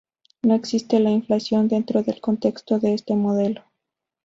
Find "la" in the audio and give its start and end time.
0.99-1.11